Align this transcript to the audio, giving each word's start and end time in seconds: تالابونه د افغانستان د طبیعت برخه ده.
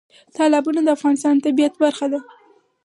تالابونه 0.35 0.79
د 0.83 0.87
افغانستان 0.97 1.33
د 1.37 1.43
طبیعت 1.45 1.73
برخه 1.83 2.05
ده. 2.11 2.19